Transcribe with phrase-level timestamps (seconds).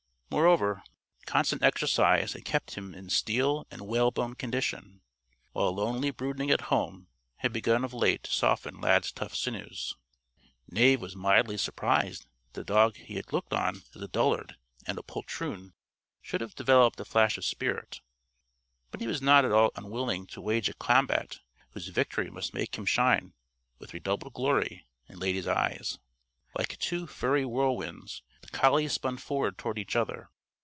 [0.33, 0.81] Moreover,
[1.25, 5.01] constant exercise had kept him in steel and whale bone condition;
[5.51, 9.97] while lonely brooding at home had begun of late to soften Lad's tough sinews.
[10.69, 14.55] Knave was mildly surprised that the dog he had looked on as a dullard
[14.87, 15.73] and a poltroon
[16.21, 17.99] should have developed a flash of spirit.
[18.89, 21.39] But he was not at all unwilling to wage a combat
[21.71, 23.33] whose victory must make him shine
[23.79, 25.99] with redoubled glory in Lady's eyes.
[26.57, 30.27] Like two furry whirlwinds the collies spun forward toward each other.